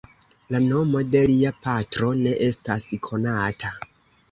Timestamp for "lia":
1.33-1.51